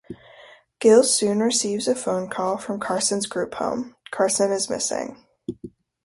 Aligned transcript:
Gil 0.79 1.03
soon 1.03 1.41
receives 1.41 1.87
a 1.87 1.93
phone 1.93 2.27
call 2.27 2.57
from 2.57 2.79
Carson's 2.79 3.27
group 3.27 3.53
home: 3.53 3.95
Carson 4.09 4.51
is 4.51 4.67
missing. 4.67 5.23